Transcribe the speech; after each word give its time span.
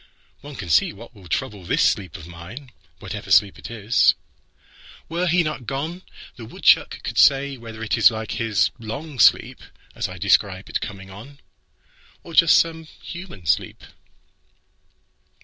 One 0.39 0.55
can 0.55 0.69
see 0.69 0.93
what 0.93 1.13
will 1.13 1.27
troubleThis 1.27 1.81
sleep 1.81 2.17
of 2.17 2.25
mine, 2.25 2.71
whatever 2.97 3.29
sleep 3.29 3.59
it 3.59 3.69
is. 3.69 4.15
Were 5.07 5.27
he 5.27 5.43
not 5.43 5.67
gone, 5.67 6.01
The 6.37 6.45
woodchuck 6.45 7.03
could 7.03 7.19
say 7.19 7.55
whether 7.55 7.83
it's 7.83 8.09
like 8.09 8.29
hisLong 8.39 9.21
sleep, 9.21 9.61
as 9.93 10.09
I 10.09 10.17
describe 10.17 10.69
its 10.69 10.79
coming 10.79 11.11
on, 11.11 11.39
Or 12.23 12.33
just 12.33 12.57
some 12.57 12.85
human 12.85 13.45
sleep. 13.45 13.83